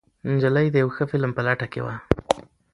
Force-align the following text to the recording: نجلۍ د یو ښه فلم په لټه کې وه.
نجلۍ 0.29 0.67
د 0.71 0.75
یو 0.83 0.89
ښه 0.95 1.03
فلم 1.11 1.31
په 1.37 1.41
لټه 1.47 1.67
کې 1.71 1.81
وه. 1.85 1.95